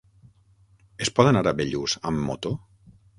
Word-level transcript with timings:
Es 1.05 1.11
pot 1.19 1.29
anar 1.31 1.43
a 1.51 1.53
Bellús 1.59 1.95
amb 2.13 2.23
moto? 2.31 2.53